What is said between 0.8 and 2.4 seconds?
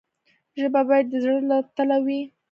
باید د زړه له تله وي.